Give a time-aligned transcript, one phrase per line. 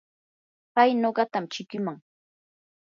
[0.73, 1.97] pay nuqatam chikiman.